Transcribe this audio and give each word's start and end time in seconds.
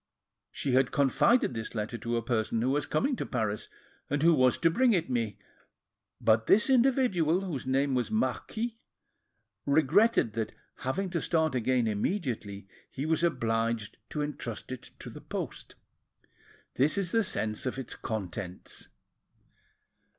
She 0.51 0.71
had 0.71 0.89
confided 0.89 1.53
this 1.53 1.75
letter 1.75 1.95
to 1.95 2.17
a 2.17 2.23
person 2.23 2.59
who 2.63 2.71
was 2.71 2.87
coming 2.87 3.15
to 3.17 3.23
Paris, 3.23 3.69
and 4.09 4.23
who 4.23 4.33
was 4.33 4.57
to 4.57 4.71
bring 4.71 4.93
it 4.93 5.11
me; 5.11 5.37
but 6.19 6.47
this 6.47 6.71
individual, 6.71 7.41
whose 7.41 7.67
name 7.67 7.93
was 7.93 8.09
Marquis, 8.09 8.79
regretted 9.67 10.33
that 10.33 10.55
having 10.77 11.11
to 11.11 11.21
start 11.21 11.53
again 11.53 11.85
immediately, 11.85 12.67
he 12.89 13.05
was 13.05 13.23
obliged 13.23 13.97
to 14.09 14.23
entrust 14.23 14.71
it 14.71 14.89
to 14.97 15.11
the 15.11 15.21
post. 15.21 15.75
This 16.77 16.97
is 16.97 17.11
the 17.11 17.21
sense 17.21 17.67
of 17.67 17.77
its 17.77 17.93
contents. 17.93 18.87